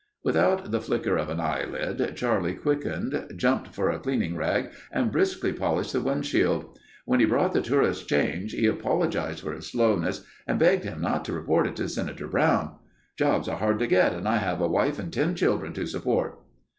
Without 0.23 0.71
the 0.71 0.81
flicker 0.81 1.15
of 1.15 1.29
an 1.29 1.39
eyelid, 1.39 2.13
Charlie 2.15 2.55
quickened, 2.55 3.33
jumped 3.35 3.67
for 3.75 3.91
a 3.91 3.99
cleaning 3.99 4.35
rag 4.35 4.71
and 4.91 5.11
briskly 5.11 5.53
polished 5.53 5.93
the 5.93 6.01
windshield. 6.01 6.79
When 7.05 7.19
he 7.19 7.27
brought 7.27 7.53
the 7.53 7.61
tourist's 7.61 8.03
change 8.05 8.53
he 8.53 8.65
apologized 8.65 9.41
for 9.41 9.53
his 9.53 9.67
slowness 9.67 10.25
and 10.47 10.57
begged 10.57 10.85
him 10.85 11.01
not 11.01 11.23
to 11.25 11.33
report 11.33 11.67
it 11.67 11.75
to 11.75 11.87
Senator 11.87 12.27
Brown. 12.27 12.79
"Jobs 13.15 13.47
are 13.47 13.57
hard 13.59 13.77
to 13.77 13.85
get 13.85 14.11
and 14.11 14.27
I 14.27 14.37
have 14.37 14.59
a 14.59 14.67
wife 14.67 14.97
and 14.97 15.13
ten 15.13 15.35
children 15.35 15.71
to 15.73 15.85
support." 15.85 16.39